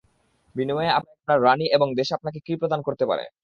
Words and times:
বিনিময়ে 0.55 0.95
আপনার 0.99 1.37
রানি 1.43 1.65
এবং 1.75 1.87
দেশ 1.95 2.09
আপনাকে 2.17 2.39
কী 2.45 2.53
প্রতিদান 2.59 2.81
দিতে 2.87 3.05
পারে? 3.11 3.23